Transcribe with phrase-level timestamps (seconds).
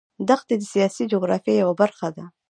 [0.29, 2.23] دښتې د سیاسي جغرافیه یوه برخه ده.